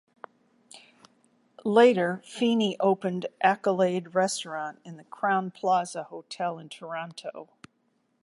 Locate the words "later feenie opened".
1.63-3.27